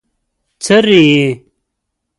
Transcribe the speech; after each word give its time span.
څري 0.63 0.99
يې؟ 1.13 1.27